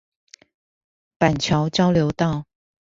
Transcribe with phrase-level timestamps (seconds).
[1.19, 2.45] 板橋交流道